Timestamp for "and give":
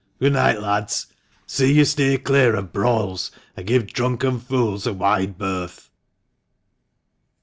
3.55-3.85